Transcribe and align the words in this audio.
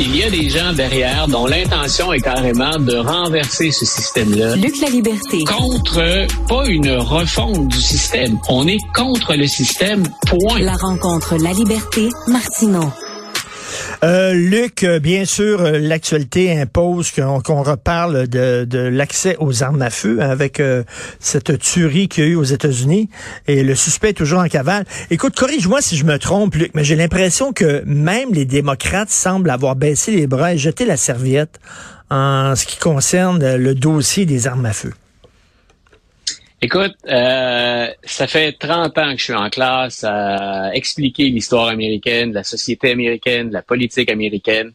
Il 0.00 0.16
y 0.16 0.22
a 0.24 0.30
des 0.30 0.48
gens 0.48 0.72
derrière 0.72 1.28
dont 1.28 1.46
l'intention 1.46 2.12
est 2.12 2.20
carrément 2.20 2.78
de 2.78 2.96
renverser 2.96 3.70
ce 3.70 3.84
système-là. 3.84 4.56
Luc 4.56 4.80
la 4.80 4.88
liberté. 4.88 5.44
Contre, 5.44 6.26
pas 6.48 6.66
une 6.66 6.90
refonte 6.92 7.68
du 7.68 7.80
système. 7.80 8.38
On 8.48 8.66
est 8.66 8.80
contre 8.94 9.34
le 9.34 9.46
système, 9.46 10.02
point. 10.26 10.58
La 10.60 10.74
rencontre 10.74 11.36
La 11.36 11.52
liberté, 11.52 12.08
Martineau. 12.26 12.90
Euh, 14.04 14.32
Luc, 14.34 14.82
euh, 14.82 14.98
bien 14.98 15.24
sûr, 15.24 15.60
euh, 15.60 15.78
l'actualité 15.78 16.58
impose 16.58 17.12
qu'on 17.12 17.62
reparle 17.62 18.26
de, 18.26 18.64
de 18.64 18.78
l'accès 18.80 19.36
aux 19.38 19.62
armes 19.62 19.80
à 19.80 19.90
feu 19.90 20.20
avec 20.20 20.60
cette 21.20 21.58
tuerie 21.58 22.08
qu'il 22.08 22.24
y 22.24 22.26
a 22.26 22.30
eu 22.30 22.34
aux 22.34 22.42
États-Unis 22.42 23.08
et 23.46 23.62
le 23.62 23.74
suspect 23.74 24.10
est 24.10 24.14
toujours 24.14 24.40
en 24.40 24.48
cavale. 24.48 24.84
Écoute, 25.10 25.36
corrige-moi 25.36 25.80
si 25.80 25.96
je 25.96 26.04
me 26.04 26.18
trompe, 26.18 26.56
Luc, 26.56 26.72
mais 26.74 26.82
j'ai 26.84 26.96
l'impression 26.96 27.52
que 27.52 27.82
même 27.86 28.32
les 28.32 28.44
démocrates 28.44 29.10
semblent 29.10 29.50
avoir 29.50 29.76
baissé 29.76 30.10
les 30.10 30.26
bras 30.26 30.54
et 30.54 30.58
jeté 30.58 30.84
la 30.84 30.96
serviette 30.96 31.60
en 32.10 32.56
ce 32.56 32.66
qui 32.66 32.78
concerne 32.78 33.56
le 33.56 33.74
dossier 33.74 34.26
des 34.26 34.46
armes 34.46 34.66
à 34.66 34.72
feu. 34.72 34.92
Écoute, 36.64 36.94
euh, 37.08 37.88
ça 38.04 38.28
fait 38.28 38.52
30 38.52 38.96
ans 38.96 39.12
que 39.14 39.18
je 39.18 39.24
suis 39.24 39.34
en 39.34 39.50
classe 39.50 40.04
à 40.04 40.72
expliquer 40.72 41.24
l'histoire 41.24 41.66
américaine, 41.66 42.32
la 42.32 42.44
société 42.44 42.92
américaine, 42.92 43.50
la 43.50 43.62
politique 43.62 44.08
américaine. 44.08 44.70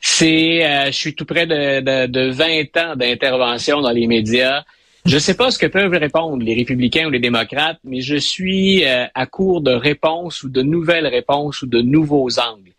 C'est, 0.00 0.66
euh, 0.66 0.86
je 0.86 0.96
suis 0.96 1.14
tout 1.14 1.24
près 1.24 1.46
de, 1.46 1.78
de, 1.78 2.06
de 2.08 2.30
20 2.32 2.76
ans 2.78 2.96
d'intervention 2.96 3.80
dans 3.80 3.92
les 3.92 4.08
médias. 4.08 4.64
Je 5.06 5.14
ne 5.14 5.20
sais 5.20 5.34
pas 5.34 5.52
ce 5.52 5.60
que 5.60 5.66
peuvent 5.66 5.92
répondre 5.92 6.42
les 6.42 6.54
républicains 6.54 7.06
ou 7.06 7.10
les 7.10 7.20
démocrates, 7.20 7.78
mais 7.84 8.00
je 8.00 8.16
suis 8.16 8.84
euh, 8.84 9.06
à 9.14 9.26
court 9.26 9.60
de 9.60 9.70
réponses 9.70 10.42
ou 10.42 10.48
de 10.48 10.62
nouvelles 10.62 11.06
réponses 11.06 11.62
ou 11.62 11.68
de 11.68 11.80
nouveaux 11.80 12.40
angles. 12.40 12.72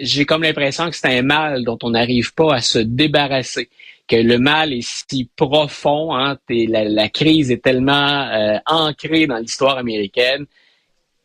J'ai 0.00 0.24
comme 0.24 0.42
l'impression 0.42 0.88
que 0.88 0.96
c'est 0.96 1.18
un 1.18 1.22
mal 1.22 1.64
dont 1.64 1.78
on 1.82 1.90
n'arrive 1.90 2.32
pas 2.32 2.54
à 2.54 2.60
se 2.62 2.78
débarrasser 2.78 3.68
que 4.08 4.16
le 4.16 4.38
mal 4.38 4.72
est 4.72 4.86
si 4.86 5.30
profond, 5.36 6.14
hein, 6.14 6.36
la, 6.48 6.84
la, 6.84 7.08
crise 7.08 7.50
est 7.50 7.62
tellement 7.62 8.28
euh, 8.28 8.58
ancrée 8.66 9.26
dans 9.26 9.38
l'histoire 9.38 9.78
américaine 9.78 10.46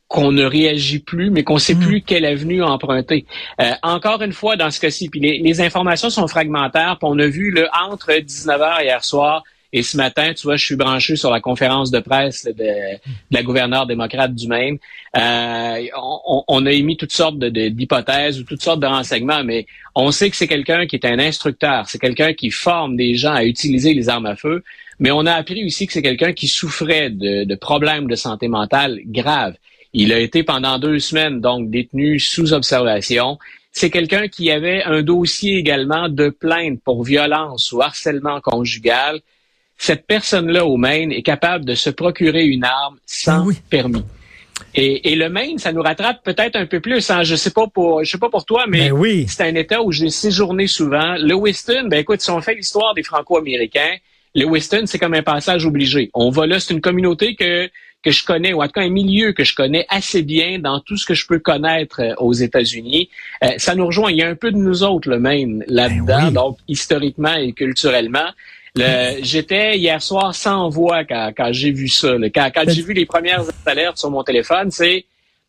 qu'on 0.08 0.31
ne 0.31 0.44
réagit 0.44 1.00
plus, 1.00 1.30
mais 1.30 1.44
qu'on 1.44 1.55
ne 1.55 1.59
sait 1.59 1.75
mm. 1.75 1.80
plus 1.80 2.02
quelle 2.02 2.25
avenue 2.25 2.63
emprunter. 2.63 3.25
Euh, 3.61 3.72
encore 3.83 4.22
une 4.23 4.33
fois, 4.33 4.55
dans 4.55 4.72
ce 4.72 4.80
cas-ci, 4.80 5.09
puis 5.09 5.19
les, 5.19 5.38
les, 5.38 5.61
informations 5.61 6.09
sont 6.09 6.27
fragmentaires, 6.27 6.97
puis 7.00 7.07
on 7.11 7.19
a 7.19 7.27
vu 7.27 7.52
le 7.52 7.67
entre 7.73 8.11
19h 8.11 8.83
hier 8.83 9.03
soir 9.03 9.44
et 9.72 9.84
ce 9.84 9.98
matin, 9.98 10.34
tu 10.34 10.44
vois, 10.44 10.56
je 10.56 10.66
suis 10.66 10.75
branché 10.75 11.16
sur 11.16 11.30
la 11.30 11.42
conférence 11.42 11.92
de 11.92 12.00
presse 12.00 12.45
de, 12.45 12.98
la 13.30 13.44
gouverneure 13.44 13.86
démocrate 13.86 14.34
du 14.34 14.48
Maine. 14.48 14.80
Euh, 15.16 15.88
on, 16.48 16.66
a 16.66 16.72
émis 16.72 16.98
toutes 16.98 17.12
sortes 17.12 17.38
d'hypothèses 17.38 18.40
ou 18.40 18.44
toutes 18.44 18.64
sortes 18.64 18.80
de 18.80 18.88
renseignements, 18.88 19.44
mais 19.44 19.67
on 19.94 20.12
sait 20.12 20.31
que 20.31 20.36
c'est 20.36 20.47
quelqu'un 20.47 20.88
qui 20.88 20.95
est 20.95 21.06
un 21.06 21.20
instructeur, 21.20 21.88
c'est 21.88 22.00
quelqu'un 22.00 22.34
qui 22.34 22.50
forme 22.50 22.95
des 22.95 23.14
gens 23.14 23.34
à 23.34 23.44
utiliser 23.44 23.94
les 23.94 24.09
armes 24.09 24.25
à 24.25 24.36
feu, 24.36 24.64
mais 24.97 25.12
on 25.12 25.25
a 25.28 25.34
appris 25.34 25.64
aussi 25.64 25.86
que 25.86 25.94
c'est 25.94 26.02
quelqu'un 26.02 26.34
qui 26.34 26.47
souffrait 26.47 27.12
de, 27.12 27.44
de 27.44 27.56
problèmes 27.56 28.08
de 28.08 28.16
santé 28.16 28.47
mentale 28.47 29.00
graves. 29.06 29.56
Il 29.94 30.14
a 30.14 30.20
été 30.20 30.44
pendant 30.44 30.80
deux 30.80 31.00
semaines 31.00 31.42
donc 31.42 31.70
détenu 31.70 32.20
sous 32.20 32.53
observation. 32.53 33.38
C'est 33.72 33.92
quelqu'un 33.92 34.28
qui 34.28 34.50
avait 34.50 34.84
un 34.84 35.03
dossier 35.03 35.58
également 35.58 36.09
de 36.09 36.30
plainte 36.30 36.81
pour 36.84 37.03
violence 37.03 37.72
ou 37.72 37.81
harcèlement 37.81 38.42
conjugal 38.42 39.22
cette 39.80 40.05
personne-là 40.05 40.66
au 40.66 40.77
Maine 40.77 41.11
est 41.11 41.23
capable 41.23 41.66
de 41.66 41.73
se 41.73 41.89
procurer 41.89 42.45
une 42.45 42.66
arme 42.66 42.97
sans 43.05 43.49
ah 43.49 43.53
permis. 43.69 44.03
Et, 44.75 45.16
le 45.16 45.30
Maine, 45.30 45.58
ça 45.58 45.72
nous 45.72 45.81
rattrape 45.81 46.22
peut-être 46.23 46.58
un 46.58 46.66
peu 46.66 46.81
plus. 46.81 47.09
Hein. 47.09 47.23
Je 47.23 47.35
sais 47.35 47.49
pas 47.49 47.66
pour, 47.67 48.03
je 48.03 48.11
sais 48.11 48.17
pas 48.17 48.30
pour 48.30 48.45
toi, 48.45 48.66
mais 48.67 48.91
ben 48.91 49.25
c'est 49.27 49.44
un 49.44 49.55
État 49.55 49.81
où 49.81 49.91
j'ai 49.94 50.09
séjourné 50.09 50.67
souvent. 50.67 51.16
Le 51.17 51.33
Weston, 51.33 51.88
ben 51.88 52.00
écoute, 52.00 52.19
si 52.22 52.30
on 52.30 52.41
fait 52.41 52.55
l'histoire 52.55 52.94
des 52.94 53.03
Franco-Américains, 53.03 53.95
le 54.35 54.45
Weston, 54.45 54.83
c'est 54.85 55.00
comme 55.00 55.13
un 55.13 55.23
passage 55.23 55.66
obligé. 55.66 56.11
On 56.13 56.29
va 56.29 56.46
là, 56.46 56.59
c'est 56.59 56.73
une 56.73 56.81
communauté 56.81 57.35
que 57.35 57.69
que 58.01 58.11
je 58.11 58.23
connais, 58.23 58.53
ou 58.53 58.61
en 58.61 58.66
tout 58.66 58.73
cas 58.73 58.81
un 58.81 58.90
milieu 58.90 59.34
que 59.34 59.44
je 59.44 59.53
connais 59.53 59.85
assez 59.90 60.22
bien 60.22 60.59
dans 60.59 60.79
tout 60.79 60.96
ce 60.96 61.06
que 61.06 61.13
je 61.13 61.28
peux 61.28 61.40
connaître 61.40 62.01
euh, 62.01 62.13
aux 62.17 62.34
États-Unis. 62.34 63.09
Euh, 63.44 63.50
ça 63.57 63.75
nous 63.75 63.88
rejoint. 63.88 64.11
Il 64.11 64.17
y 64.17 64.22
a 64.22 64.29
un 64.29 64.35
peu 64.35 64.51
de 64.51 64.57
nous 64.57 64.84
autres, 64.84 65.09
le 65.09 65.19
Maine, 65.19 65.63
là-dedans, 65.67 66.28
ben 66.28 66.31
donc 66.31 66.57
historiquement 66.67 67.35
et 67.35 67.51
culturellement. 67.51 68.29
J'étais 68.75 69.78
hier 69.78 70.02
soir 70.02 70.34
sans 70.35 70.69
voix 70.69 71.03
quand, 71.03 71.52
j'ai 71.52 71.72
vu 71.72 71.88
ça. 71.88 72.16
Quand, 72.34 72.52
j'ai 72.68 72.81
vu 72.81 72.94
les 72.94 73.06
premières 73.06 73.44
alertes 73.66 73.97
sur 73.97 74.12
mon 74.12 74.24
téléphone, 74.24 74.72
c'est 74.72 75.06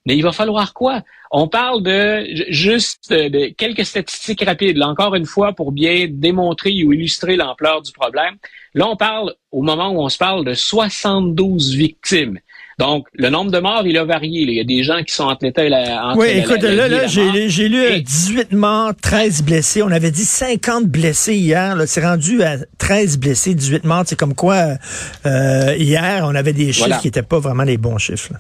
mais 0.06 0.16
il 0.16 0.22
va 0.22 0.32
falloir 0.32 0.72
quoi? 0.72 1.02
On 1.30 1.46
parle 1.46 1.82
de 1.82 2.26
juste 2.48 3.12
de 3.12 3.48
quelques 3.54 3.84
statistiques 3.84 4.42
rapides, 4.44 4.76
là, 4.76 4.88
encore 4.88 5.14
une 5.14 5.26
fois, 5.26 5.52
pour 5.52 5.72
bien 5.72 6.06
démontrer 6.08 6.82
ou 6.84 6.92
illustrer 6.92 7.36
l'ampleur 7.36 7.82
du 7.82 7.92
problème. 7.92 8.36
Là, 8.74 8.88
on 8.88 8.96
parle, 8.96 9.34
au 9.52 9.62
moment 9.62 9.90
où 9.90 10.00
on 10.00 10.08
se 10.08 10.18
parle, 10.18 10.44
de 10.44 10.54
72 10.54 11.74
victimes. 11.74 12.40
Donc, 12.80 13.08
le 13.12 13.28
nombre 13.28 13.50
de 13.50 13.58
morts, 13.58 13.82
il 13.84 13.98
a 13.98 14.04
varié. 14.06 14.40
Il 14.40 14.54
y 14.54 14.58
a 14.58 14.64
des 14.64 14.82
gens 14.84 15.02
qui 15.02 15.14
sont 15.14 15.24
entre 15.24 15.44
l'état 15.44 15.66
et 15.66 15.68
la... 15.68 16.14
oui, 16.16 16.28
écoute, 16.28 16.62
là, 16.62 16.88
là 16.88 17.06
j'ai 17.06 17.68
lu 17.68 18.00
18 18.00 18.52
morts, 18.52 18.92
13 19.02 19.42
blessés. 19.42 19.82
On 19.82 19.90
avait 19.90 20.10
dit 20.10 20.24
50 20.24 20.86
blessés 20.86 21.34
hier. 21.34 21.76
C'est 21.84 22.02
rendu 22.02 22.42
à 22.42 22.56
13 22.78 23.18
blessés, 23.18 23.54
18 23.54 23.84
morts. 23.84 24.04
C'est 24.06 24.18
comme 24.18 24.34
quoi, 24.34 24.78
euh, 25.26 25.76
hier, 25.76 26.24
on 26.24 26.34
avait 26.34 26.54
des 26.54 26.72
chiffres 26.72 27.02
qui 27.02 27.08
n'étaient 27.08 27.20
pas 27.20 27.38
vraiment 27.38 27.64
les 27.64 27.76
bons 27.76 27.98
chiffres. 27.98 28.32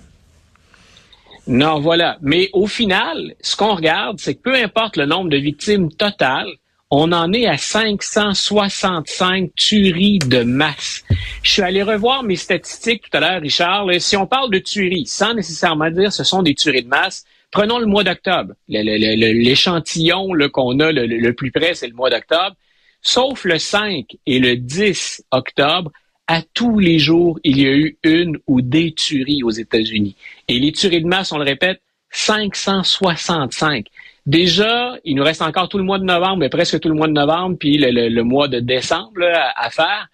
Non, 1.46 1.80
voilà. 1.80 2.16
Mais 2.22 2.48
au 2.54 2.66
final, 2.66 3.34
ce 3.42 3.56
qu'on 3.56 3.74
regarde, 3.74 4.20
c'est 4.20 4.36
que 4.36 4.40
peu 4.40 4.54
importe 4.54 4.96
le 4.96 5.04
nombre 5.04 5.28
de 5.28 5.36
victimes 5.36 5.92
totales, 5.92 6.48
on 6.90 7.12
en 7.12 7.32
est 7.32 7.46
à 7.46 7.56
565 7.56 9.54
tueries 9.54 10.18
de 10.18 10.42
masse. 10.42 11.04
Je 11.42 11.50
suis 11.50 11.62
allé 11.62 11.82
revoir 11.82 12.24
mes 12.24 12.36
statistiques 12.36 13.08
tout 13.08 13.16
à 13.16 13.20
l'heure, 13.20 13.40
Richard. 13.40 13.86
si 14.00 14.16
on 14.16 14.26
parle 14.26 14.50
de 14.50 14.58
tueries, 14.58 15.06
sans 15.06 15.34
nécessairement 15.34 15.90
dire 15.90 16.12
ce 16.12 16.24
sont 16.24 16.42
des 16.42 16.54
tueries 16.54 16.82
de 16.82 16.88
masse, 16.88 17.24
prenons 17.52 17.78
le 17.78 17.86
mois 17.86 18.02
d'octobre. 18.02 18.54
L'échantillon 18.68 20.30
qu'on 20.52 20.80
a 20.80 20.90
le, 20.90 21.30
plus 21.32 21.52
près, 21.52 21.74
c'est 21.74 21.86
le 21.86 21.94
mois 21.94 22.10
d'octobre. 22.10 22.56
Sauf 23.02 23.44
le 23.44 23.58
5 23.58 24.16
et 24.26 24.40
le 24.40 24.56
10 24.56 25.24
octobre, 25.30 25.92
à 26.26 26.42
tous 26.42 26.78
les 26.78 26.98
jours, 26.98 27.38
il 27.44 27.60
y 27.60 27.66
a 27.66 27.72
eu 27.72 27.98
une 28.02 28.38
ou 28.46 28.60
des 28.60 28.92
tueries 28.92 29.42
aux 29.42 29.50
États-Unis. 29.50 30.16
Et 30.48 30.58
les 30.58 30.72
tueries 30.72 31.02
de 31.02 31.06
masse, 31.06 31.32
on 31.32 31.38
le 31.38 31.44
répète, 31.44 31.80
565. 32.10 33.86
Déjà, 34.30 34.96
il 35.04 35.16
nous 35.16 35.24
reste 35.24 35.42
encore 35.42 35.68
tout 35.68 35.76
le 35.76 35.82
mois 35.82 35.98
de 35.98 36.04
novembre, 36.04 36.36
mais 36.36 36.48
presque 36.48 36.78
tout 36.78 36.88
le 36.88 36.94
mois 36.94 37.08
de 37.08 37.12
novembre, 37.12 37.56
puis 37.58 37.78
le, 37.78 38.22
mois 38.22 38.46
de 38.46 38.60
décembre 38.60 39.22
à, 39.56 39.70
faire. 39.70 40.06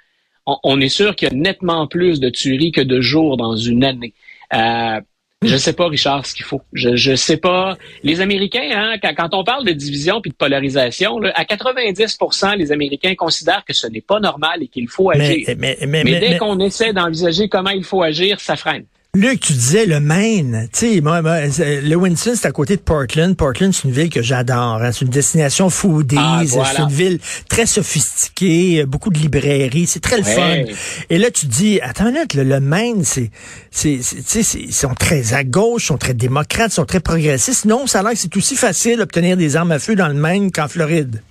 On, 0.46 0.80
est 0.80 0.88
sûr 0.88 1.14
qu'il 1.14 1.28
y 1.28 1.30
a 1.30 1.34
nettement 1.34 1.86
plus 1.86 2.18
de 2.18 2.30
tueries 2.30 2.72
que 2.72 2.80
de 2.80 3.02
jours 3.02 3.36
dans 3.36 3.56
une 3.56 3.84
année. 3.84 4.14
Euh, 4.54 5.00
je 5.42 5.52
ne 5.52 5.58
sais 5.58 5.74
pas, 5.74 5.86
Richard, 5.86 6.24
ce 6.24 6.34
qu'il 6.34 6.46
faut. 6.46 6.62
Je 6.72 7.10
ne 7.10 7.16
sais 7.16 7.36
pas. 7.36 7.76
Les 8.04 8.22
Américains, 8.22 8.70
hein, 8.72 8.96
quand, 9.02 9.34
on 9.34 9.44
parle 9.44 9.66
de 9.66 9.72
division 9.72 10.22
puis 10.22 10.30
de 10.30 10.36
polarisation, 10.36 11.18
à 11.34 11.44
90% 11.44 12.56
les 12.56 12.72
Américains 12.72 13.14
considèrent 13.16 13.66
que 13.66 13.74
ce 13.74 13.86
n'est 13.86 14.00
pas 14.00 14.18
normal 14.18 14.62
et 14.62 14.68
qu'il 14.68 14.88
faut 14.88 15.10
agir. 15.10 15.46
Mais, 15.58 15.76
dès 16.04 16.38
qu'on 16.38 16.58
essaie 16.60 16.94
d'envisager 16.94 17.50
comment 17.50 17.70
il 17.70 17.84
faut 17.84 18.02
agir, 18.02 18.40
ça 18.40 18.56
freine. 18.56 18.86
Luc, 19.14 19.40
tu 19.40 19.54
disais 19.54 19.86
le 19.86 19.98
Maine. 19.98 20.68
Tu 20.74 20.96
sais, 20.96 21.00
moi, 21.00 21.22
le 21.22 21.94
Winston, 21.94 22.34
c'est 22.36 22.46
à 22.46 22.52
côté 22.52 22.76
de 22.76 22.82
Portland. 22.82 23.34
Portland, 23.34 23.72
c'est 23.72 23.84
une 23.84 23.94
ville 23.94 24.10
que 24.10 24.20
j'adore. 24.20 24.82
Hein. 24.82 24.92
C'est 24.92 25.06
une 25.06 25.10
destination 25.10 25.70
foodies. 25.70 26.16
Ah, 26.18 26.42
c'est 26.46 26.82
une 26.82 26.90
ville 26.90 27.18
très 27.48 27.64
sophistiquée, 27.64 28.84
beaucoup 28.84 29.08
de 29.08 29.18
librairies. 29.18 29.86
C'est 29.86 30.00
très 30.00 30.18
le 30.18 30.22
fun. 30.22 30.64
Et 31.08 31.16
là, 31.16 31.30
tu 31.30 31.46
dis, 31.46 31.80
attends 31.80 32.08
une 32.08 32.14
minute, 32.14 32.34
le, 32.34 32.60
Maine, 32.60 33.04
c'est, 33.04 33.30
c'est, 33.70 34.00
tu 34.00 34.42
sais, 34.42 34.58
ils 34.58 34.74
sont 34.74 34.94
très 34.94 35.32
à 35.32 35.44
gauche, 35.44 35.84
ils 35.84 35.86
sont 35.86 35.98
très 35.98 36.14
démocrates, 36.14 36.72
ils 36.72 36.74
sont 36.74 36.84
très 36.84 37.00
progressistes. 37.00 37.64
Non, 37.64 37.86
ça 37.86 38.00
a 38.00 38.02
l'air 38.02 38.12
que 38.12 38.18
c'est 38.18 38.36
aussi 38.36 38.54
facile 38.54 38.98
d'obtenir 38.98 39.38
des 39.38 39.56
armes 39.56 39.72
à 39.72 39.78
feu 39.78 39.94
dans 39.94 40.08
le 40.08 40.14
Maine 40.14 40.52
qu'en 40.52 40.68
Floride. 40.68 41.22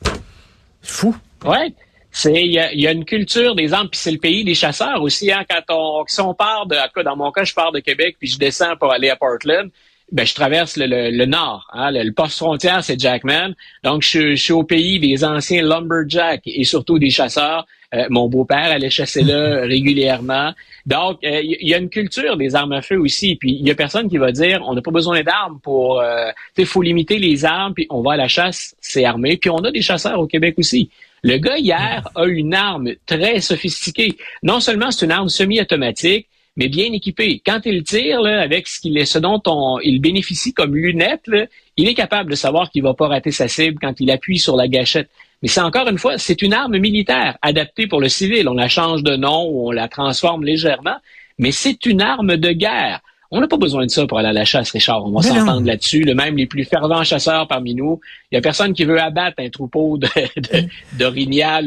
C'est 0.82 0.92
fou. 0.92 1.16
Ouais. 1.46 1.76
C'est 2.18 2.46
il 2.46 2.54
y 2.54 2.88
a, 2.88 2.92
une 2.92 3.04
culture 3.04 3.56
des 3.56 3.74
armes, 3.74 3.90
puis 3.90 4.00
c'est 4.00 4.12
le 4.12 4.20
pays 4.20 4.46
des 4.46 4.56
chasseurs 4.56 5.02
aussi. 5.02 5.34
Hein, 5.34 5.44
quand 5.50 5.64
on 5.70 6.06
si 6.08 6.22
on 6.22 6.34
part 6.34 6.66
de, 6.66 6.78
dans 7.04 7.18
mon 7.18 7.30
cas, 7.30 7.44
je 7.44 7.54
pars 7.54 7.74
de 7.74 7.82
Québec 7.82 8.16
puis 8.18 8.30
je 8.30 8.40
descends 8.40 8.78
pour 8.78 8.94
aller 8.94 9.10
à 9.10 9.18
Portland. 9.18 9.70
Ben, 10.12 10.26
je 10.26 10.36
traverse 10.36 10.78
le, 10.78 11.26
nord. 11.26 11.68
Hein, 11.74 11.90
le, 11.92 12.12
poste 12.12 12.38
frontière, 12.38 12.84
c'est 12.84 13.00
Jackman. 13.00 13.54
Donc, 13.84 14.04
je, 14.04 14.36
suis 14.36 14.54
au 14.54 14.64
pays 14.64 15.00
des 15.00 15.24
anciens 15.24 15.64
lumberjacks 15.64 16.44
et 16.46 16.64
surtout 16.64 17.00
des 17.00 17.10
chasseurs. 17.10 17.66
Euh, 17.94 18.06
mon 18.10 18.28
beau-père 18.28 18.72
allait 18.72 18.90
chasser 18.92 19.24
là 19.24 19.62
régulièrement. 19.66 20.54
Donc, 20.86 21.24
euh, 21.24 21.42
il 21.42 21.68
y, 21.68 21.74
a 21.74 21.78
une 21.78 21.90
culture 21.90 22.38
des 22.38 22.56
armes 22.56 22.74
à 22.74 22.84
feu 22.84 23.00
aussi. 23.00 23.36
Puis, 23.36 23.58
il 23.60 23.68
y 23.68 23.72
a 23.72 23.76
personne 23.76 24.08
qui 24.08 24.18
va 24.18 24.32
dire, 24.32 24.62
on 24.68 24.76
n'a 24.76 24.82
pas 24.82 24.92
besoin 24.92 25.24
d'armes 25.24 25.60
pour... 25.62 26.00
Euh, 26.00 26.30
il 26.58 26.66
faut 26.68 26.84
limiter 26.84 27.18
les 27.18 27.44
armes, 27.44 27.74
puis 27.74 27.88
on 27.90 28.02
va 28.02 28.14
à 28.14 28.18
la 28.18 28.28
chasse, 28.28 28.76
c'est 28.82 29.06
armé. 29.06 29.38
Puis, 29.38 29.50
on 29.50 29.58
a 29.58 29.72
des 29.72 29.82
chasseurs 29.82 30.20
au 30.20 30.28
Québec 30.28 30.56
aussi. 30.58 30.92
Le 31.24 31.38
gars, 31.38 31.58
hier, 31.58 32.08
a 32.14 32.26
une 32.26 32.54
arme 32.54 32.92
très 33.08 33.42
sophistiquée. 33.42 34.16
Non 34.44 34.60
seulement 34.60 34.92
c'est 34.92 35.06
une 35.06 35.12
arme 35.12 35.30
semi-automatique, 35.30 36.28
mais 36.56 36.70
bien 36.70 36.92
équipé. 36.94 37.42
Quand 37.46 37.62
il 37.66 37.84
tire 37.84 38.26
avec 38.26 38.68
ce 38.68 38.80
qu'il 38.80 38.98
est, 38.98 39.06
ce 39.06 39.20
dont 39.20 39.42
on, 39.46 39.80
il 39.84 40.00
bénéficie 40.00 40.54
comme 40.54 40.76
lunettes, 40.76 41.30
il 41.78 41.88
est 41.88 41.94
capable 41.94 42.32
de 42.32 42.36
savoir 42.36 42.72
qu'il 42.72 42.84
va 42.84 42.94
pas 42.94 43.08
rater 43.08 43.32
sa 43.32 43.48
cible 43.48 43.78
quand 43.82 44.00
il 44.00 44.10
appuie 44.12 44.40
sur 44.40 44.56
la 44.56 44.68
gâchette. 44.68 45.10
Mais 45.42 45.50
c'est 45.50 45.62
encore 45.62 45.88
une 45.90 45.98
fois, 45.98 46.18
c'est 46.18 46.42
une 46.42 46.54
arme 46.54 46.78
militaire 46.78 47.38
adaptée 47.42 47.88
pour 47.88 48.00
le 48.00 48.10
civil. 48.10 48.48
On 48.48 48.54
la 48.54 48.70
change 48.70 49.04
de 49.04 49.16
nom 49.16 49.68
on 49.68 49.72
la 49.72 49.88
transforme 49.88 50.44
légèrement, 50.44 50.98
mais 51.38 51.52
c'est 51.52 51.86
une 51.86 52.02
arme 52.02 52.38
de 52.38 52.52
guerre. 52.52 53.02
On 53.32 53.42
n'a 53.42 53.48
pas 53.48 53.58
besoin 53.58 53.86
de 53.86 53.92
ça 53.92 54.06
pour 54.06 54.20
aller 54.20 54.30
à 54.30 54.34
la 54.34 54.46
chasse, 54.46 54.72
Richard. 54.72 55.04
On 55.04 55.12
va 55.12 55.22
s'entendre 55.22 55.66
là-dessus. 55.66 56.04
Le 56.04 56.14
même 56.14 56.38
les 56.38 56.46
plus 56.46 56.64
fervents 56.64 57.04
chasseurs 57.04 57.48
parmi 57.48 57.74
nous, 57.74 58.00
il 58.32 58.36
y 58.36 58.38
a 58.38 58.42
personne 58.42 58.74
qui 58.74 58.86
veut 58.86 59.02
abattre 59.02 59.38
un 59.40 59.50
troupeau 59.50 59.98
de, 59.98 60.08
de, 60.36 61.06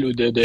ou 0.05 0.13
de, 0.13 0.29
de, 0.29 0.41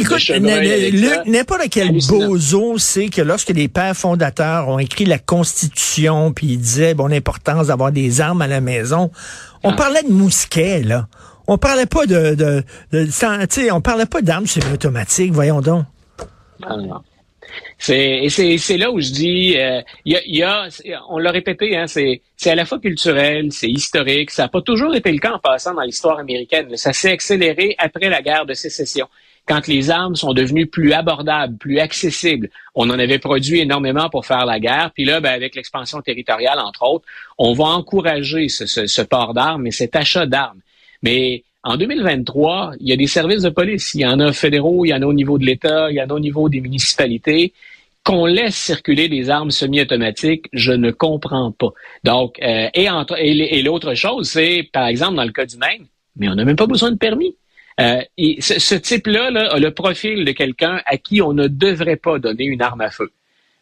écoute, 0.00 1.26
n'importe 1.26 1.68
quel 1.70 1.92
bozo 2.06 2.78
sait 2.78 3.08
que 3.08 3.22
lorsque 3.22 3.50
les 3.50 3.68
pères 3.68 3.96
fondateurs 3.96 4.68
ont 4.68 4.78
écrit 4.78 5.06
la 5.06 5.18
Constitution, 5.18 6.32
puis 6.32 6.48
ils 6.48 6.58
disaient 6.58 6.94
bon 6.94 7.06
l'importance 7.06 7.68
d'avoir 7.68 7.90
des 7.90 8.20
armes 8.20 8.42
à 8.42 8.46
la 8.46 8.60
maison, 8.60 9.10
on 9.62 9.70
ah. 9.70 9.76
parlait 9.76 10.02
de 10.02 10.12
mousquets 10.12 10.82
là. 10.82 11.08
On 11.50 11.56
parlait 11.56 11.86
pas 11.86 12.04
de, 12.04 12.34
de, 12.34 12.62
de, 12.92 13.72
on 13.72 13.80
parlait 13.80 14.04
pas 14.04 14.20
d'armes 14.20 14.46
semi-automatiques, 14.46 15.32
voyons 15.32 15.62
donc. 15.62 15.86
Ah, 16.62 16.76
non. 16.76 17.00
C'est 17.78 18.28
c'est 18.28 18.76
là 18.76 18.90
où 18.90 19.00
je 19.00 19.10
dis, 19.10 19.56
euh, 19.56 19.80
y, 20.04 20.42
a, 20.42 20.68
on 21.08 21.18
l'a 21.18 21.30
répété, 21.30 21.76
hein, 21.76 21.86
c'est 21.86 22.20
à 22.46 22.54
la 22.54 22.64
fois 22.64 22.78
culturel, 22.78 23.52
c'est 23.52 23.70
historique. 23.70 24.30
Ça 24.30 24.44
n'a 24.44 24.48
pas 24.48 24.62
toujours 24.62 24.94
été 24.94 25.12
le 25.12 25.18
cas 25.18 25.32
en 25.32 25.38
passant 25.38 25.74
dans 25.74 25.82
l'histoire 25.82 26.18
américaine. 26.18 26.76
Ça 26.76 26.92
s'est 26.92 27.12
accéléré 27.12 27.74
après 27.78 28.08
la 28.08 28.22
guerre 28.22 28.46
de 28.46 28.54
sécession, 28.54 29.08
quand 29.46 29.66
les 29.66 29.90
armes 29.90 30.16
sont 30.16 30.34
devenues 30.34 30.66
plus 30.66 30.92
abordables, 30.92 31.56
plus 31.56 31.78
accessibles. 31.78 32.50
On 32.74 32.90
en 32.90 32.98
avait 32.98 33.18
produit 33.18 33.60
énormément 33.60 34.10
pour 34.10 34.26
faire 34.26 34.44
la 34.44 34.60
guerre. 34.60 34.90
Puis 34.94 35.04
là, 35.04 35.20
ben, 35.20 35.32
avec 35.32 35.54
l'expansion 35.54 36.00
territoriale, 36.02 36.58
entre 36.58 36.82
autres, 36.82 37.06
on 37.38 37.52
va 37.54 37.64
encourager 37.64 38.48
ce, 38.48 38.66
ce, 38.66 38.86
ce 38.86 39.02
port 39.02 39.34
d'armes 39.34 39.66
et 39.66 39.70
cet 39.72 39.96
achat 39.96 40.26
d'armes. 40.26 40.60
Mais 41.02 41.44
en 41.64 41.76
2023, 41.76 42.72
il 42.80 42.88
y 42.88 42.92
a 42.92 42.96
des 42.96 43.06
services 43.06 43.42
de 43.42 43.50
police. 43.50 43.92
Il 43.94 44.00
y 44.00 44.06
en 44.06 44.20
a 44.20 44.32
fédéraux, 44.32 44.84
il 44.84 44.90
y 44.90 44.94
en 44.94 45.02
a 45.02 45.06
au 45.06 45.12
niveau 45.12 45.38
de 45.38 45.44
l'État, 45.44 45.90
il 45.90 45.96
y 45.96 46.02
en 46.02 46.08
a 46.08 46.14
au 46.14 46.20
niveau 46.20 46.48
des 46.48 46.60
municipalités. 46.60 47.52
Qu'on 48.04 48.26
laisse 48.26 48.56
circuler 48.56 49.08
des 49.08 49.28
armes 49.28 49.50
semi-automatiques, 49.50 50.46
je 50.52 50.72
ne 50.72 50.90
comprends 50.90 51.52
pas. 51.52 51.72
Donc, 52.04 52.38
euh, 52.42 52.68
et, 52.72 52.86
et, 52.86 53.62
l'autre 53.62 53.94
chose, 53.94 54.30
c'est, 54.30 54.68
par 54.72 54.86
exemple, 54.86 55.16
dans 55.16 55.24
le 55.24 55.32
cas 55.32 55.44
du 55.44 55.58
Maine, 55.58 55.86
mais 56.16 56.28
on 56.28 56.34
n'a 56.34 56.44
même 56.44 56.56
pas 56.56 56.66
besoin 56.66 56.90
de 56.90 56.96
permis. 56.96 57.34
Euh, 57.80 58.02
ce, 58.40 58.74
type-là 58.74 59.30
là, 59.30 59.52
a 59.52 59.58
le 59.58 59.72
profil 59.72 60.24
de 60.24 60.32
quelqu'un 60.32 60.80
à 60.86 60.96
qui 60.96 61.22
on 61.22 61.32
ne 61.32 61.48
devrait 61.48 61.96
pas 61.96 62.18
donner 62.18 62.44
une 62.44 62.62
arme 62.62 62.80
à 62.80 62.90
feu. 62.90 63.10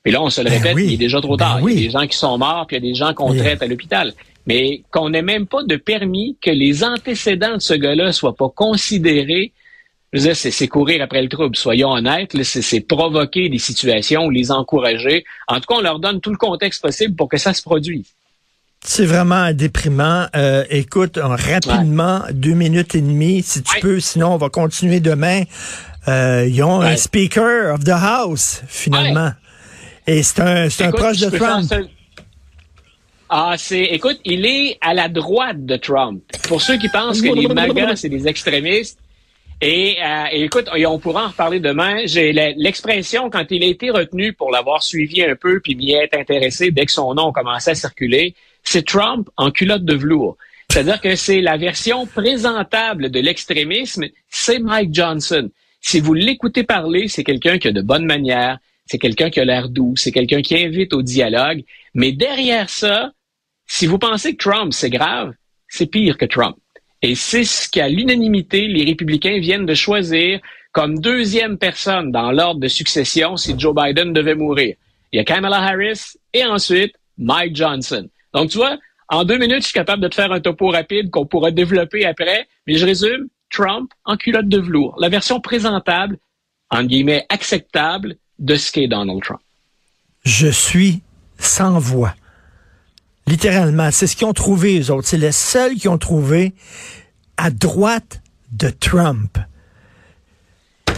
Et 0.06 0.10
là, 0.10 0.22
on 0.22 0.30
se 0.30 0.40
le 0.40 0.48
ben 0.48 0.62
répète, 0.62 0.76
il 0.78 0.94
est 0.94 0.96
déjà 0.96 1.20
trop 1.20 1.36
ben 1.36 1.44
tard. 1.44 1.60
Il 1.68 1.74
y 1.74 1.84
a 1.84 1.86
des 1.88 1.90
gens 1.90 2.06
qui 2.06 2.16
sont 2.16 2.38
morts, 2.38 2.66
puis 2.66 2.76
il 2.76 2.84
y 2.84 2.86
a 2.86 2.90
des 2.90 2.94
gens 2.94 3.12
qu'on 3.12 3.34
traite 3.34 3.62
à 3.62 3.66
l'hôpital 3.66 4.14
mais 4.46 4.82
qu'on 4.90 5.10
n'ait 5.10 5.22
même 5.22 5.46
pas 5.46 5.64
de 5.64 5.76
permis, 5.76 6.36
que 6.40 6.50
les 6.50 6.84
antécédents 6.84 7.54
de 7.54 7.60
ce 7.60 7.74
gars-là 7.74 8.12
soient 8.12 8.36
pas 8.36 8.48
considérés. 8.48 9.52
Je 10.12 10.20
veux 10.20 10.26
dire, 10.28 10.36
c'est 10.36 10.68
courir 10.68 11.02
après 11.02 11.20
le 11.20 11.28
trouble. 11.28 11.56
Soyons 11.56 11.90
honnêtes, 11.90 12.40
c'est 12.42 12.80
provoquer 12.80 13.48
des 13.48 13.58
situations 13.58 14.30
les 14.30 14.52
encourager. 14.52 15.24
En 15.48 15.56
tout 15.56 15.66
cas, 15.68 15.74
on 15.74 15.80
leur 15.80 15.98
donne 15.98 16.20
tout 16.20 16.30
le 16.30 16.36
contexte 16.36 16.80
possible 16.80 17.16
pour 17.16 17.28
que 17.28 17.36
ça 17.36 17.52
se 17.52 17.62
produise. 17.62 18.06
C'est 18.84 19.04
vraiment 19.04 19.52
déprimant. 19.52 20.26
Euh, 20.36 20.64
écoute, 20.70 21.18
rapidement, 21.20 22.22
deux 22.30 22.54
minutes 22.54 22.94
et 22.94 23.00
demie, 23.00 23.42
si 23.42 23.62
tu 23.64 23.80
peux, 23.80 23.98
sinon 23.98 24.34
on 24.34 24.36
va 24.36 24.48
continuer 24.48 25.00
demain. 25.00 25.42
Euh, 26.06 26.46
ils 26.48 26.62
ont 26.62 26.80
un 26.80 26.96
Speaker 26.96 27.74
of 27.74 27.82
the 27.82 27.90
House, 27.90 28.62
finalement. 28.68 29.32
Et 30.06 30.22
c'est 30.22 30.40
un, 30.40 30.66
un 30.66 30.90
proche 30.92 31.18
de 31.18 31.36
Trump. 31.36 31.72
Ah, 33.28 33.54
c'est, 33.58 33.82
écoute, 33.82 34.20
il 34.24 34.46
est 34.46 34.78
à 34.80 34.94
la 34.94 35.08
droite 35.08 35.66
de 35.66 35.76
Trump. 35.76 36.22
Pour 36.46 36.62
ceux 36.62 36.78
qui 36.78 36.88
pensent 36.88 37.20
que 37.20 37.34
les 37.34 37.48
MAGA, 37.48 37.96
c'est 37.96 38.08
des 38.08 38.28
extrémistes, 38.28 39.00
et, 39.60 39.96
euh, 40.04 40.24
écoute, 40.32 40.68
on 40.86 40.98
pourra 40.98 41.24
en 41.24 41.28
reparler 41.28 41.60
demain. 41.60 42.04
J'ai 42.04 42.32
l'expression 42.32 43.30
quand 43.30 43.46
il 43.50 43.62
a 43.64 43.66
été 43.66 43.90
retenu 43.90 44.34
pour 44.34 44.50
l'avoir 44.50 44.82
suivi 44.82 45.22
un 45.22 45.34
peu 45.34 45.60
puis 45.60 45.74
m'y 45.74 45.94
être 45.94 46.16
intéressé 46.16 46.70
dès 46.70 46.84
que 46.84 46.92
son 46.92 47.14
nom 47.14 47.32
commençait 47.32 47.70
à 47.70 47.74
circuler, 47.74 48.34
c'est 48.62 48.84
Trump 48.84 49.28
en 49.36 49.50
culotte 49.50 49.84
de 49.84 49.94
velours. 49.94 50.36
C'est-à-dire 50.68 51.00
que 51.00 51.16
c'est 51.16 51.40
la 51.40 51.56
version 51.56 52.06
présentable 52.06 53.10
de 53.10 53.20
l'extrémisme, 53.20 54.06
c'est 54.28 54.58
Mike 54.58 54.92
Johnson. 54.92 55.48
Si 55.80 56.00
vous 56.00 56.12
l'écoutez 56.12 56.64
parler, 56.64 57.08
c'est 57.08 57.24
quelqu'un 57.24 57.58
qui 57.58 57.68
a 57.68 57.72
de 57.72 57.80
bonnes 57.80 58.04
manières, 58.04 58.58
c'est 58.86 58.98
quelqu'un 58.98 59.30
qui 59.30 59.40
a 59.40 59.44
l'air 59.44 59.68
doux, 59.68 59.94
c'est 59.96 60.12
quelqu'un 60.12 60.42
qui 60.42 60.56
invite 60.56 60.94
au 60.94 61.02
dialogue. 61.02 61.62
Mais 61.94 62.12
derrière 62.12 62.70
ça, 62.70 63.12
si 63.66 63.86
vous 63.86 63.98
pensez 63.98 64.36
que 64.36 64.42
Trump, 64.48 64.72
c'est 64.72 64.90
grave, 64.90 65.32
c'est 65.68 65.86
pire 65.86 66.16
que 66.16 66.24
Trump. 66.24 66.56
Et 67.02 67.14
c'est 67.14 67.44
ce 67.44 67.68
qu'à 67.68 67.88
l'unanimité, 67.88 68.68
les 68.68 68.84
républicains 68.84 69.38
viennent 69.38 69.66
de 69.66 69.74
choisir 69.74 70.40
comme 70.72 70.98
deuxième 70.98 71.58
personne 71.58 72.10
dans 72.12 72.30
l'ordre 72.32 72.60
de 72.60 72.68
succession 72.68 73.36
si 73.36 73.58
Joe 73.58 73.74
Biden 73.74 74.12
devait 74.12 74.34
mourir. 74.34 74.76
Il 75.12 75.16
y 75.16 75.20
a 75.20 75.24
Kamala 75.24 75.58
Harris 75.58 76.16
et 76.32 76.44
ensuite 76.44 76.94
Mike 77.18 77.56
Johnson. 77.56 78.08
Donc, 78.34 78.50
tu 78.50 78.58
vois, 78.58 78.78
en 79.08 79.24
deux 79.24 79.38
minutes, 79.38 79.60
je 79.60 79.68
suis 79.68 79.72
capable 79.72 80.02
de 80.02 80.08
te 80.08 80.14
faire 80.14 80.32
un 80.32 80.40
topo 80.40 80.68
rapide 80.68 81.10
qu'on 81.10 81.26
pourra 81.26 81.50
développer 81.50 82.04
après, 82.04 82.48
mais 82.66 82.74
je 82.74 82.84
résume, 82.84 83.28
Trump 83.50 83.90
en 84.04 84.16
culotte 84.16 84.48
de 84.48 84.58
velours. 84.58 84.96
La 84.98 85.08
version 85.08 85.40
présentable, 85.40 86.18
en 86.70 86.82
guillemets, 86.82 87.24
acceptable 87.28 88.16
de 88.38 88.54
ce 88.56 88.72
qu'est 88.72 88.88
Donald 88.88 89.22
Trump. 89.22 89.40
Je 90.24 90.48
suis 90.48 91.02
sans 91.38 91.78
voix. 91.78 92.14
Littéralement, 93.26 93.90
c'est 93.90 94.06
ce 94.06 94.16
qu'ils 94.16 94.26
ont 94.26 94.32
trouvé, 94.32 94.80
eux 94.80 94.90
autres. 94.90 95.08
C'est 95.08 95.18
les 95.18 95.32
seuls 95.32 95.74
qui 95.74 95.88
ont 95.88 95.98
trouvé 95.98 96.54
à 97.36 97.50
droite 97.50 98.20
de 98.52 98.68
Trump. 98.68 99.38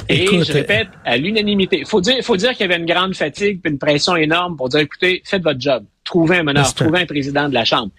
Et 0.08 0.26
je 0.26 0.52
répète, 0.52 0.88
à 1.04 1.16
l'unanimité. 1.16 1.80
Il 1.80 1.86
faut 1.86 2.00
dire, 2.00 2.22
faut 2.22 2.36
dire 2.36 2.52
qu'il 2.52 2.60
y 2.60 2.64
avait 2.64 2.80
une 2.80 2.86
grande 2.86 3.14
fatigue 3.14 3.60
et 3.64 3.68
une 3.68 3.78
pression 3.78 4.16
énorme 4.16 4.56
pour 4.56 4.68
dire, 4.68 4.80
écoutez, 4.80 5.22
faites 5.24 5.42
votre 5.42 5.60
job. 5.60 5.84
Trouvez 6.04 6.38
un 6.38 6.42
meneur, 6.42 6.72
trouvez 6.74 7.00
un 7.00 7.06
président 7.06 7.48
de 7.48 7.54
la 7.54 7.64
Chambre. 7.64 7.92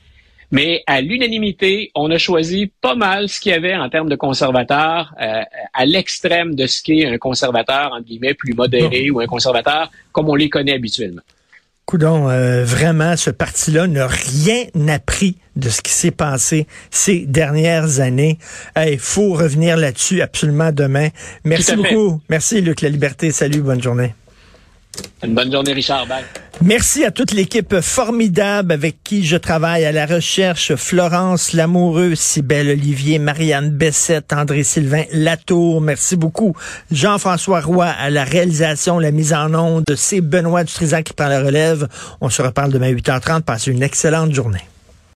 Mais 0.51 0.84
à 0.88 1.01
l'unanimité, 1.01 1.92
on 1.96 2.10
a 2.10 2.18
choisi 2.18 2.72
pas 2.81 2.96
mal 2.96 3.30
ce 3.30 3.40
qu'il 3.40 3.51
y 3.51 3.56
avait 3.56 3.75
en 3.75 3.90
termes 3.90 4.10
de 4.10 4.16
conservateurs, 4.16 5.13
euh, 5.22 5.42
à 5.74 5.86
l'extrême 5.86 6.56
de 6.56 6.66
ce 6.66 6.81
qu'est 6.81 7.06
un 7.06 7.18
conservateur, 7.18 7.92
entre 7.94 8.06
guillemets, 8.06 8.34
plus 8.34 8.54
modéré 8.54 9.12
ou 9.12 9.19
un 9.19 9.28
conservateur 9.28 9.92
comme 10.12 10.30
on 10.30 10.36
les 10.36 10.50
connaît 10.50 10.74
habituellement. 10.74 11.22
Coudon, 11.86 12.30
euh, 12.30 12.63
vraiment, 12.63 13.18
ce 13.18 13.31
parti-là 13.31 13.88
n'a 13.88 14.06
rien 14.06 14.66
appris 14.90 15.38
de 15.56 15.69
ce 15.69 15.81
qui 15.81 15.92
s'est 15.92 16.12
passé 16.12 16.68
ces 16.92 17.25
dernières 17.25 18.00
années. 18.00 18.38
Il 18.78 19.00
faut 19.00 19.34
revenir 19.34 19.75
là-dessus 19.75 20.21
absolument 20.21 20.71
demain. 20.71 21.09
Merci 21.44 21.76
beaucoup. 21.76 22.21
Merci, 22.30 22.62
Luc 22.62 22.81
La 22.81 22.90
Liberté. 22.90 23.31
Salut, 23.31 23.62
bonne 23.62 23.81
journée. 23.81 24.14
Une 25.24 25.36
bonne 25.36 25.52
journée, 25.52 25.74
Richard. 25.74 26.08
Merci 26.62 27.04
à 27.06 27.12
toute 27.12 27.31
l'équipe 27.31 27.80
formidable 27.81 28.72
avec 28.72 29.04
qui 29.04 29.26
je 29.26 29.38
travaille 29.38 29.86
à 29.86 29.92
la 29.92 30.06
recherche. 30.06 30.76
Florence 30.76 31.54
Lamoureux, 31.54 32.16
Cybelle 32.16 32.69
Olivier, 32.69 33.19
Marianne 33.19 33.69
Bessette, 33.69 34.34
André-Sylvain 34.34 35.04
Latour. 35.12 35.81
Merci 35.81 36.16
beaucoup. 36.16 36.56
Jean-François 36.92 37.62
Roy 37.62 37.86
à 37.86 38.10
la 38.10 38.24
réalisation, 38.24 39.00
la 39.00 39.12
mise 39.12 39.34
en 39.34 39.54
onde. 39.54 39.84
C'est 39.96 40.22
Benoît 40.22 40.64
Dutrisac 40.64 41.06
qui 41.06 41.14
prend 41.14 41.28
la 41.28 41.42
relève. 41.42 41.88
On 42.22 42.30
se 42.30 42.42
reparle 42.42 42.72
demain 42.72 42.92
8h30. 42.92 43.42
Passez 43.42 43.72
une 43.72 43.84
excellente 43.84 44.34
journée. 44.34 44.64